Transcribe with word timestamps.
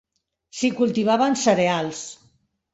S'hi 0.59 0.71
cultivaven 0.79 1.39
cereals. 1.45 2.03